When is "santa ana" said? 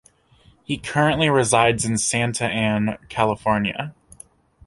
1.99-2.97